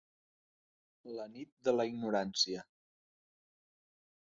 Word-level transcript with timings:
La 1.19 1.27
nit 1.35 1.53
de 1.69 1.75
la 1.77 1.87
ignorància. 1.93 2.67